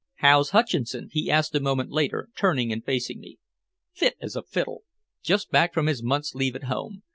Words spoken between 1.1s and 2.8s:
he asked a moment later, turning